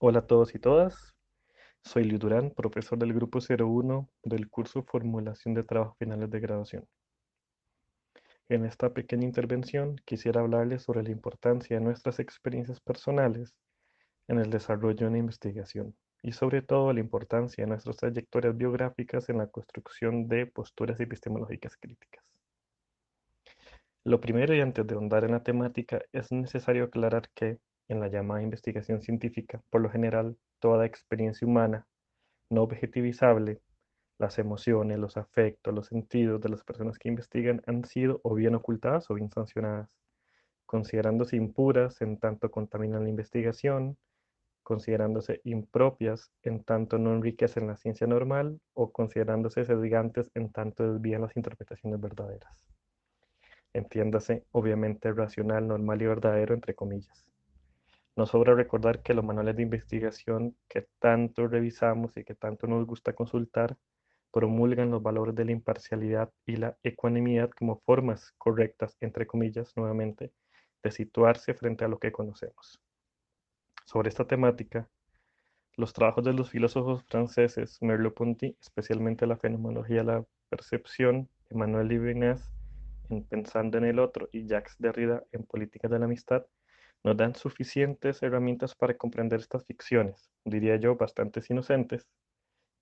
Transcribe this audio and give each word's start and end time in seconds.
Hola 0.00 0.20
a 0.20 0.26
todos 0.28 0.54
y 0.54 0.60
todas, 0.60 1.16
soy 1.82 2.04
Liu 2.04 2.20
Durán, 2.20 2.52
profesor 2.52 3.00
del 3.00 3.12
grupo 3.12 3.40
01 3.40 4.08
del 4.22 4.48
curso 4.48 4.84
Formulación 4.84 5.54
de 5.54 5.64
Trabajos 5.64 5.98
Finales 5.98 6.30
de 6.30 6.38
Graduación. 6.38 6.86
En 8.48 8.64
esta 8.64 8.94
pequeña 8.94 9.24
intervención 9.24 9.96
quisiera 10.04 10.40
hablarles 10.40 10.84
sobre 10.84 11.02
la 11.02 11.10
importancia 11.10 11.76
de 11.76 11.84
nuestras 11.84 12.20
experiencias 12.20 12.78
personales 12.80 13.56
en 14.28 14.38
el 14.38 14.50
desarrollo 14.50 14.98
de 14.98 15.06
una 15.06 15.18
investigación 15.18 15.96
y 16.22 16.30
sobre 16.30 16.62
todo 16.62 16.92
la 16.92 17.00
importancia 17.00 17.64
de 17.64 17.70
nuestras 17.70 17.96
trayectorias 17.96 18.56
biográficas 18.56 19.28
en 19.30 19.38
la 19.38 19.48
construcción 19.48 20.28
de 20.28 20.46
posturas 20.46 21.00
epistemológicas 21.00 21.76
críticas. 21.76 22.24
Lo 24.04 24.20
primero 24.20 24.54
y 24.54 24.60
antes 24.60 24.86
de 24.86 24.94
ahondar 24.94 25.24
en 25.24 25.32
la 25.32 25.42
temática 25.42 26.00
es 26.12 26.30
necesario 26.30 26.84
aclarar 26.84 27.28
que 27.34 27.58
en 27.88 28.00
la 28.00 28.08
llamada 28.08 28.42
investigación 28.42 29.02
científica, 29.02 29.62
por 29.70 29.80
lo 29.80 29.90
general, 29.90 30.36
toda 30.60 30.86
experiencia 30.86 31.46
humana 31.46 31.86
no 32.50 32.62
objetivizable, 32.62 33.60
las 34.18 34.38
emociones, 34.38 34.98
los 34.98 35.16
afectos, 35.16 35.74
los 35.74 35.86
sentidos 35.86 36.40
de 36.40 36.48
las 36.48 36.64
personas 36.64 36.98
que 36.98 37.08
investigan 37.08 37.62
han 37.66 37.84
sido 37.84 38.20
o 38.24 38.34
bien 38.34 38.54
ocultadas 38.54 39.10
o 39.10 39.14
bien 39.14 39.30
sancionadas, 39.30 39.96
considerándose 40.66 41.36
impuras 41.36 42.00
en 42.00 42.18
tanto 42.18 42.50
contaminan 42.50 43.04
la 43.04 43.10
investigación, 43.10 43.96
considerándose 44.62 45.40
impropias 45.44 46.30
en 46.42 46.62
tanto 46.64 46.98
no 46.98 47.14
enriquecen 47.14 47.68
la 47.68 47.76
ciencia 47.76 48.06
normal 48.06 48.60
o 48.74 48.92
considerándose 48.92 49.64
sesgantes 49.64 50.30
en 50.34 50.50
tanto 50.52 50.92
desvían 50.92 51.22
las 51.22 51.36
interpretaciones 51.36 52.00
verdaderas. 52.00 52.66
Entiéndase, 53.72 54.44
obviamente, 54.50 55.12
racional, 55.12 55.68
normal 55.68 56.02
y 56.02 56.06
verdadero, 56.06 56.54
entre 56.54 56.74
comillas. 56.74 57.24
No 58.18 58.26
sobra 58.26 58.56
recordar 58.56 59.00
que 59.00 59.14
los 59.14 59.24
manuales 59.24 59.54
de 59.54 59.62
investigación 59.62 60.56
que 60.66 60.88
tanto 60.98 61.46
revisamos 61.46 62.16
y 62.16 62.24
que 62.24 62.34
tanto 62.34 62.66
nos 62.66 62.84
gusta 62.84 63.12
consultar 63.12 63.76
promulgan 64.32 64.90
los 64.90 65.00
valores 65.00 65.36
de 65.36 65.44
la 65.44 65.52
imparcialidad 65.52 66.28
y 66.44 66.56
la 66.56 66.76
ecuanimidad 66.82 67.50
como 67.50 67.78
formas 67.86 68.34
correctas, 68.36 68.96
entre 69.00 69.28
comillas, 69.28 69.72
nuevamente, 69.76 70.32
de 70.82 70.90
situarse 70.90 71.54
frente 71.54 71.84
a 71.84 71.88
lo 71.88 72.00
que 72.00 72.10
conocemos. 72.10 72.80
Sobre 73.84 74.08
esta 74.08 74.26
temática, 74.26 74.88
los 75.76 75.92
trabajos 75.92 76.24
de 76.24 76.32
los 76.32 76.50
filósofos 76.50 77.04
franceses 77.04 77.80
Merleau-Ponty, 77.80 78.56
especialmente 78.60 79.28
la 79.28 79.36
fenomenología 79.36 79.98
de 79.98 80.04
la 80.04 80.24
percepción, 80.48 81.28
Emmanuel 81.50 81.86
Levinas 81.86 82.50
en 83.10 83.22
Pensando 83.22 83.78
en 83.78 83.84
el 83.84 84.00
Otro 84.00 84.28
y 84.32 84.48
Jacques 84.48 84.74
Derrida 84.80 85.22
en 85.30 85.44
Políticas 85.44 85.88
de 85.88 86.00
la 86.00 86.06
Amistad, 86.06 86.44
nos 87.04 87.16
dan 87.16 87.34
suficientes 87.34 88.22
herramientas 88.22 88.74
para 88.74 88.96
comprender 88.96 89.40
estas 89.40 89.64
ficciones, 89.64 90.30
diría 90.44 90.76
yo, 90.76 90.96
bastante 90.96 91.40
inocentes, 91.48 92.06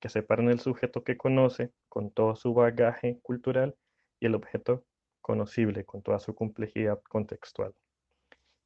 que 0.00 0.08
separan 0.08 0.48
el 0.50 0.60
sujeto 0.60 1.04
que 1.04 1.16
conoce 1.16 1.72
con 1.88 2.10
todo 2.10 2.36
su 2.36 2.54
bagaje 2.54 3.18
cultural 3.22 3.76
y 4.20 4.26
el 4.26 4.34
objeto 4.34 4.84
conocible 5.20 5.84
con 5.84 6.02
toda 6.02 6.18
su 6.18 6.34
complejidad 6.34 7.00
contextual. 7.08 7.74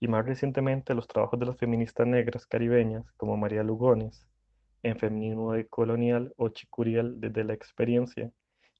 Y 0.00 0.08
más 0.08 0.26
recientemente 0.26 0.94
los 0.94 1.06
trabajos 1.06 1.38
de 1.38 1.46
las 1.46 1.58
feministas 1.58 2.06
negras 2.06 2.46
caribeñas 2.46 3.10
como 3.16 3.36
María 3.36 3.62
Lugones 3.62 4.26
en 4.82 4.98
Feminismo 4.98 5.52
Colonial 5.68 6.32
o 6.36 6.48
Chicurial 6.48 7.20
desde 7.20 7.44
la 7.44 7.54
experiencia 7.54 8.32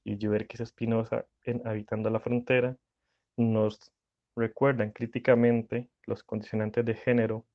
y 0.03 0.17
Yuberquis 0.17 0.61
Espinosa 0.61 1.25
en 1.43 1.65
Habitando 1.67 2.09
la 2.09 2.19
Frontera 2.19 2.75
nos 3.37 3.91
recuerdan 4.35 4.91
críticamente 4.91 5.89
los 6.05 6.23
condicionantes 6.23 6.85
de 6.85 6.95
género, 6.95 7.45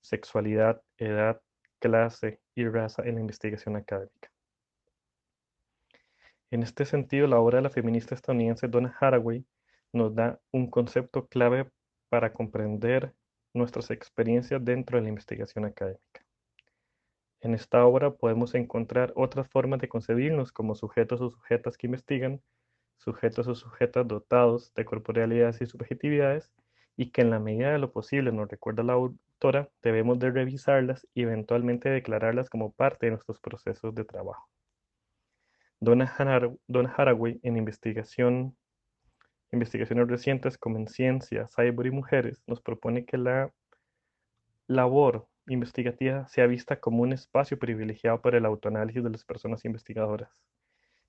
sexualidad, 0.00 0.82
edad, 0.98 1.40
clase 1.78 2.40
y 2.54 2.66
raza 2.66 3.02
en 3.04 3.16
la 3.16 3.20
investigación 3.20 3.76
académica. 3.76 4.30
En 6.50 6.62
este 6.62 6.84
sentido, 6.84 7.26
la 7.26 7.40
obra 7.40 7.58
de 7.58 7.62
la 7.62 7.70
feminista 7.70 8.14
estadounidense 8.14 8.68
Donna 8.68 8.96
Haraway 9.00 9.44
nos 9.92 10.14
da 10.14 10.40
un 10.52 10.70
concepto 10.70 11.26
clave 11.26 11.70
para 12.08 12.32
comprender 12.32 13.12
nuestras 13.52 13.90
experiencias 13.90 14.64
dentro 14.64 14.96
de 14.96 15.02
la 15.02 15.08
investigación 15.08 15.64
académica. 15.64 16.24
En 17.40 17.54
esta 17.54 17.84
obra 17.84 18.12
podemos 18.14 18.54
encontrar 18.54 19.12
otras 19.16 19.48
formas 19.48 19.80
de 19.80 19.88
concebirnos 19.88 20.52
como 20.52 20.74
sujetos 20.74 21.20
o 21.20 21.30
sujetas 21.30 21.76
que 21.76 21.86
investigan 21.86 22.40
sujetos 22.96 23.46
o 23.48 23.54
sujetas 23.54 24.06
dotados 24.06 24.72
de 24.74 24.84
corporealidades 24.84 25.60
y 25.60 25.66
subjetividades 25.66 26.52
y 26.96 27.10
que 27.10 27.22
en 27.22 27.30
la 27.30 27.40
medida 27.40 27.72
de 27.72 27.78
lo 27.78 27.92
posible, 27.92 28.32
nos 28.32 28.48
recuerda 28.48 28.82
la 28.82 28.94
autora, 28.94 29.68
debemos 29.82 30.18
de 30.18 30.30
revisarlas 30.30 31.06
y 31.14 31.22
eventualmente 31.22 31.88
declararlas 31.90 32.48
como 32.48 32.72
parte 32.72 33.06
de 33.06 33.12
nuestros 33.12 33.40
procesos 33.40 33.94
de 33.94 34.04
trabajo. 34.04 34.48
Donna, 35.80 36.06
Haraway 36.96 37.40
en 37.42 37.56
investigación, 37.56 38.56
investigaciones 39.52 40.08
recientes 40.08 40.56
como 40.56 40.78
en 40.78 40.88
ciencia, 40.88 41.46
cyber 41.48 41.86
y 41.86 41.90
mujeres 41.90 42.42
nos 42.46 42.62
propone 42.62 43.04
que 43.04 43.18
la 43.18 43.52
labor 44.66 45.28
investigativa 45.46 46.26
sea 46.28 46.46
vista 46.46 46.80
como 46.80 47.02
un 47.02 47.12
espacio 47.12 47.58
privilegiado 47.58 48.22
para 48.22 48.38
el 48.38 48.46
autoanálisis 48.46 49.04
de 49.04 49.10
las 49.10 49.24
personas 49.24 49.64
investigadoras 49.66 50.30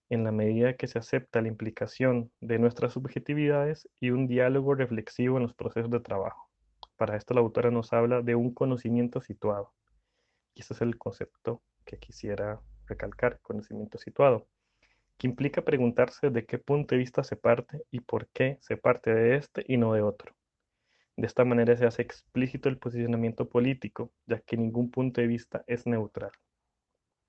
en 0.09 0.23
la 0.23 0.31
medida 0.31 0.75
que 0.75 0.87
se 0.87 0.99
acepta 0.99 1.41
la 1.41 1.47
implicación 1.47 2.31
de 2.41 2.59
nuestras 2.59 2.93
subjetividades 2.93 3.89
y 3.99 4.11
un 4.11 4.27
diálogo 4.27 4.75
reflexivo 4.75 5.37
en 5.37 5.43
los 5.43 5.53
procesos 5.53 5.89
de 5.91 5.99
trabajo. 5.99 6.49
Para 6.97 7.17
esto 7.17 7.33
la 7.33 7.41
autora 7.41 7.71
nos 7.71 7.91
habla 7.93 8.21
de 8.21 8.35
un 8.35 8.53
conocimiento 8.53 9.21
situado. 9.21 9.73
Y 10.53 10.61
ese 10.61 10.73
es 10.73 10.81
el 10.81 10.97
concepto 10.97 11.61
que 11.85 11.97
quisiera 11.97 12.61
recalcar, 12.87 13.39
conocimiento 13.41 13.97
situado, 13.97 14.47
que 15.17 15.27
implica 15.27 15.63
preguntarse 15.63 16.29
de 16.29 16.45
qué 16.45 16.57
punto 16.57 16.95
de 16.95 16.99
vista 16.99 17.23
se 17.23 17.35
parte 17.35 17.83
y 17.91 18.01
por 18.01 18.27
qué 18.27 18.57
se 18.61 18.77
parte 18.77 19.13
de 19.13 19.35
este 19.37 19.63
y 19.67 19.77
no 19.77 19.93
de 19.93 20.01
otro. 20.01 20.35
De 21.17 21.27
esta 21.27 21.45
manera 21.45 21.77
se 21.77 21.85
hace 21.85 22.01
explícito 22.01 22.67
el 22.67 22.77
posicionamiento 22.77 23.47
político, 23.47 24.11
ya 24.25 24.39
que 24.41 24.57
ningún 24.57 24.91
punto 24.91 25.21
de 25.21 25.27
vista 25.27 25.63
es 25.67 25.87
neutral. 25.87 26.31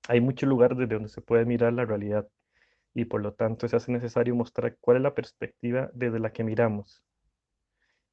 Hay 0.09 0.19
muchos 0.19 0.47
lugares 0.47 0.77
desde 0.77 0.93
donde 0.93 1.09
se 1.09 1.21
puede 1.21 1.45
mirar 1.45 1.73
la 1.73 1.85
realidad, 1.85 2.27
y 2.93 3.05
por 3.05 3.21
lo 3.21 3.33
tanto 3.33 3.67
se 3.67 3.75
hace 3.75 3.91
necesario 3.91 4.35
mostrar 4.35 4.77
cuál 4.79 4.97
es 4.97 5.03
la 5.03 5.13
perspectiva 5.13 5.89
desde 5.93 6.19
la 6.19 6.31
que 6.31 6.43
miramos. 6.43 7.03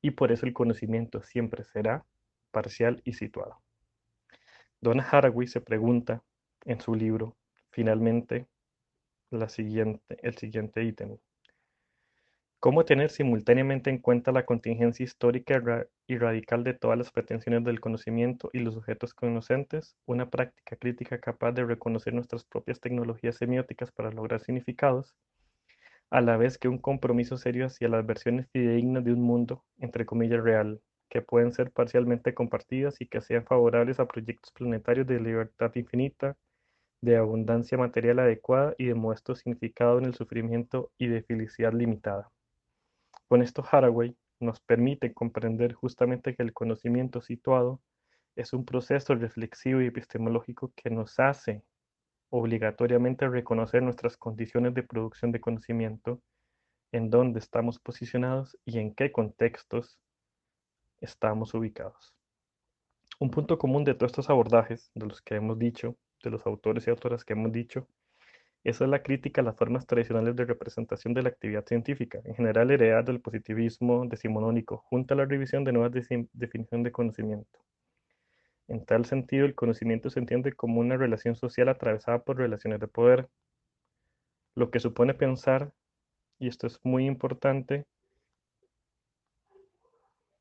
Y 0.03 0.11
por 0.13 0.33
eso 0.33 0.47
el 0.47 0.53
conocimiento 0.53 1.23
siempre 1.23 1.65
será 1.65 2.05
parcial 2.51 3.01
y 3.05 3.15
situado. 3.15 3.63
Donna 4.81 5.07
Haraway 5.11 5.47
se 5.47 5.61
pregunta 5.61 6.23
en 6.65 6.81
su 6.81 6.95
libro, 6.95 7.37
finalmente, 7.71 8.47
el 9.31 9.49
siguiente 10.37 10.85
ítem. 10.85 11.19
¿Cómo 12.65 12.87
tener 12.87 13.11
simultáneamente 13.11 13.91
en 13.91 13.99
cuenta 13.99 14.33
la 14.33 14.47
contingencia 14.47 15.05
histórica 15.05 15.63
y 16.07 16.17
radical 16.17 16.65
de 16.65 16.73
todas 16.73 16.97
las 16.97 17.11
pretensiones 17.11 17.63
del 17.63 17.79
conocimiento 17.79 18.49
y 18.55 18.61
los 18.61 18.73
sujetos 18.73 19.13
conocentes, 19.13 19.99
una 20.07 20.31
práctica 20.31 20.75
crítica 20.77 21.21
capaz 21.21 21.53
de 21.53 21.67
reconocer 21.67 22.15
nuestras 22.15 22.43
propias 22.47 22.81
tecnologías 22.81 23.37
semióticas 23.37 23.93
para 23.93 24.11
lograr 24.11 24.41
significados, 24.41 25.15
a 26.09 26.23
la 26.23 26.39
vez 26.39 26.57
que 26.57 26.69
un 26.69 26.79
compromiso 26.79 27.37
serio 27.37 27.67
hacia 27.67 27.91
las 27.91 28.07
versiones 28.07 28.49
fidedignas 28.51 29.05
de 29.05 29.13
un 29.13 29.21
mundo, 29.21 29.63
entre 29.77 30.07
comillas, 30.07 30.43
real, 30.43 30.81
que 31.11 31.21
pueden 31.21 31.53
ser 31.53 31.71
parcialmente 31.71 32.33
compartidas 32.33 32.99
y 32.99 33.07
que 33.09 33.21
sean 33.21 33.45
favorables 33.45 34.01
a 34.01 34.09
proyectos 34.09 34.53
planetarios 34.53 35.07
de 35.07 35.21
libertad 35.21 35.71
infinita, 35.75 36.39
de 37.03 37.19
abundancia 37.19 37.77
material 37.77 38.21
adecuada 38.21 38.75
y 38.79 38.87
de 38.87 38.95
modesto 38.95 39.35
significado 39.35 39.99
en 39.99 40.07
el 40.07 40.15
sufrimiento 40.15 40.91
y 40.97 41.09
de 41.09 41.23
felicidad 41.25 41.75
limitada? 41.75 42.31
Con 43.35 43.43
esto 43.43 43.65
Haraway 43.69 44.17
nos 44.39 44.61
permite 44.61 45.13
comprender 45.13 45.73
justamente 45.73 46.37
que 46.37 46.45
el 46.45 46.53
conocimiento 46.53 47.21
situado 47.21 47.83
es 48.37 48.53
un 48.53 48.65
proceso 48.65 49.17
reflexivo 49.17 49.83
y 49.83 49.87
epistemológico 49.87 50.73
que 50.77 50.89
nos 50.89 51.19
hace 51.19 51.65
obligatoriamente 52.31 53.29
reconocer 53.29 53.83
nuestras 53.83 54.17
condiciones 54.17 54.73
de 54.75 54.85
producción 54.85 55.33
de 55.33 55.41
conocimiento, 55.41 56.23
en 56.93 57.11
dónde 57.11 57.41
estamos 57.41 57.81
posicionados 57.81 58.57
y 58.65 58.79
en 58.79 58.95
qué 58.95 59.11
contextos 59.11 59.99
estamos 61.01 61.55
ubicados. 61.55 62.15
Un 63.19 63.33
punto 63.33 63.59
común 63.59 63.83
de 63.83 63.95
todos 63.95 64.13
estos 64.13 64.31
abordajes, 64.31 64.93
de 64.95 65.07
los 65.07 65.21
que 65.21 65.35
hemos 65.35 65.59
dicho, 65.59 65.97
de 66.23 66.31
los 66.31 66.47
autores 66.47 66.87
y 66.87 66.91
autoras 66.91 67.25
que 67.25 67.33
hemos 67.33 67.51
dicho, 67.51 67.89
esa 68.65 68.85
es 68.85 68.91
la 68.91 69.03
crítica 69.03 69.43
a 69.43 69.45
las 69.45 69.57
formas 69.57 69.87
tradicionales 69.87 70.35
de 70.37 70.47
representación 70.47 71.13
de 71.13 71.23
la 71.23 71.29
actividad 71.29 71.67
científica, 71.67 72.21
en 72.25 72.35
general 72.35 72.71
heredada 72.71 73.03
del 73.03 73.21
positivismo 73.21 74.07
decimonónico, 74.07 74.79
junto 74.89 75.13
a 75.13 75.19
la 75.19 75.27
revisión 75.27 75.65
de 75.65 75.73
nuevas 75.73 75.93
definiciones 75.93 76.85
de 76.85 76.91
conocimiento. 76.91 77.61
En 78.67 78.87
tal 78.87 79.05
sentido, 79.05 79.45
el 79.45 79.55
conocimiento 79.55 80.09
se 80.09 80.19
entiende 80.19 80.55
como 80.55 80.81
una 80.81 80.97
relación 80.97 81.37
social 81.37 81.69
atravesada 81.69 82.25
por 82.25 82.39
relaciones 82.39 82.81
de 82.81 82.89
poder, 82.89 83.29
lo 84.55 84.71
que 84.71 84.81
supone 84.81 85.13
pensar, 85.13 85.71
y 86.39 86.49
esto 86.49 86.67
es 86.67 86.81
muy 86.85 87.05
importante, 87.05 87.85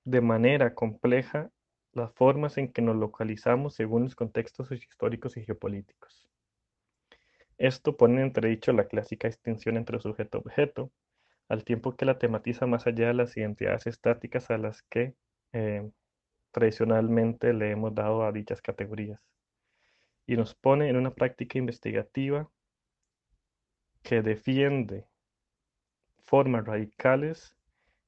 de 0.06 0.22
manera 0.22 0.74
compleja 0.74 1.50
las 1.92 2.14
formas 2.14 2.58
en 2.58 2.72
que 2.72 2.82
nos 2.82 2.96
localizamos 2.96 3.76
según 3.76 4.04
los 4.04 4.16
contextos 4.16 4.72
históricos 4.72 5.36
y 5.36 5.44
geopolíticos. 5.44 6.30
Esto 7.64 7.96
pone 7.96 8.16
en 8.16 8.24
entredicho 8.24 8.74
la 8.74 8.90
clásica 8.90 9.30
distinción 9.30 9.78
entre 9.78 9.98
sujeto-objeto, 10.02 10.92
al 11.48 11.64
tiempo 11.64 11.96
que 11.96 12.04
la 12.04 12.20
tematiza 12.20 12.66
más 12.68 12.88
allá 12.88 13.08
de 13.08 13.14
las 13.14 13.38
identidades 13.38 13.88
estáticas 13.88 14.52
a 14.52 14.58
las 14.58 14.82
que 14.82 15.16
eh, 15.54 15.90
tradicionalmente 16.52 17.54
le 17.54 17.72
hemos 17.72 17.96
dado 17.96 18.26
a 18.26 18.34
dichas 18.34 18.62
categorías, 18.62 19.22
y 20.28 20.36
nos 20.36 20.56
pone 20.56 20.90
en 20.90 20.98
una 20.98 21.12
práctica 21.12 21.58
investigativa 21.58 22.52
que 24.02 24.22
defiende 24.22 25.08
formas 26.20 26.66
radicales 26.66 27.56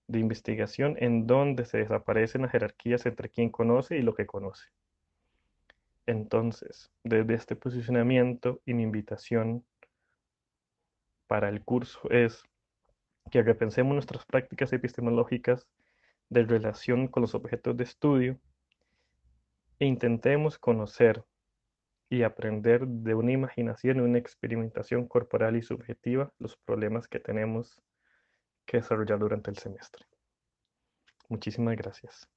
de 0.07 0.19
investigación 0.19 0.97
en 0.99 1.27
donde 1.27 1.63
se 1.63 1.77
desaparecen 1.77 2.41
las 2.41 2.51
jerarquías 2.51 3.05
entre 3.05 3.29
quien 3.29 3.51
conoce 3.51 3.95
y 3.97 4.01
lo 4.01 4.15
que 4.15 4.25
conoce. 4.25 4.67
Entonces, 6.07 6.91
desde 7.03 7.33
este 7.33 7.55
posicionamiento 7.55 8.61
y 8.65 8.73
mi 8.73 8.83
invitación 8.83 9.65
para 11.27 11.49
el 11.49 11.63
curso 11.63 12.09
es 12.11 12.43
que 13.31 13.41
repensemos 13.41 13.93
nuestras 13.93 14.25
prácticas 14.25 14.71
epistemológicas 14.73 15.67
de 16.29 16.43
relación 16.43 17.07
con 17.07 17.21
los 17.21 17.33
objetos 17.33 17.75
de 17.77 17.83
estudio 17.83 18.39
e 19.79 19.85
intentemos 19.85 20.59
conocer 20.59 21.23
y 22.09 22.21
aprender 22.21 22.87
de 22.87 23.15
una 23.15 23.31
imaginación 23.31 23.97
y 23.97 24.01
una 24.01 24.19
experimentación 24.19 25.07
corporal 25.07 25.55
y 25.55 25.63
subjetiva 25.63 26.31
los 26.37 26.55
problemas 26.55 27.07
que 27.07 27.19
tenemos 27.19 27.81
que 28.65 28.77
desarrollar 28.77 29.19
durante 29.19 29.49
el 29.49 29.57
semestre. 29.57 30.05
Muchísimas 31.29 31.75
gracias. 31.75 32.29